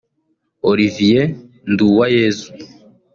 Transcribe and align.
Olivier 0.69 1.21
Nduwayezu 1.71 2.49